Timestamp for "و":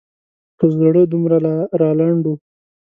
2.31-2.35